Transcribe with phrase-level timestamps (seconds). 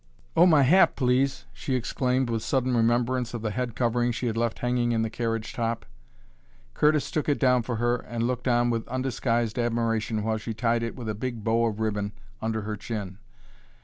[0.35, 4.35] "Oh, my hat, please!" she exclaimed, with sudden remembrance of the head covering she had
[4.35, 5.85] left hanging in the carriage top.
[6.73, 10.81] Curtis took it down for her and looked on with undisguised admiration while she tied
[10.81, 13.19] it with a big bow of ribbon under her chin.